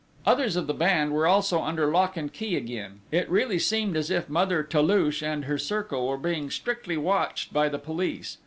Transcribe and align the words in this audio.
Others 0.25 0.55
of 0.55 0.65
the 0.65 0.73
band 0.73 1.11
were 1.11 1.27
also 1.27 1.61
under 1.61 1.85
lock 1.91 2.17
and 2.17 2.33
key 2.33 2.55
again: 2.55 3.01
it 3.11 3.29
really 3.29 3.59
seemed 3.59 3.95
as 3.95 4.09
if 4.09 4.29
Mother 4.29 4.63
Toulouche 4.63 5.21
and 5.21 5.45
her 5.45 5.59
circle 5.59 6.07
were 6.07 6.17
being 6.17 6.49
strictly 6.49 6.97
watched 6.97 7.53
by 7.53 7.69
the 7.69 7.77
police 7.77 8.39